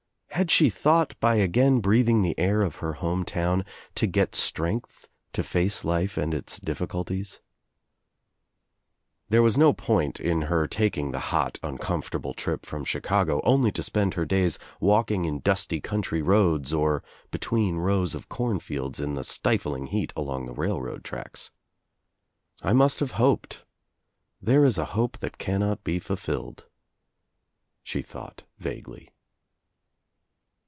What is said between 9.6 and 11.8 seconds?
point in her taking the hot uncom* I I OUT OV NOWHERE